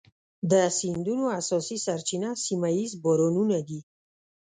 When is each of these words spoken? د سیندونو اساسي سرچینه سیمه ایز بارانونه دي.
د 0.51 0.53
سیندونو 0.77 1.25
اساسي 1.39 1.77
سرچینه 1.85 2.29
سیمه 2.45 2.69
ایز 2.77 2.91
بارانونه 3.03 3.57
دي. 3.67 3.79